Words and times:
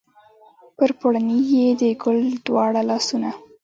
پر 0.77 0.89
پوړني 0.99 1.39
یې 1.53 1.65
د 1.81 1.83
ګل 2.03 2.19
دواړه 2.45 2.81
لاسونه 2.89 3.29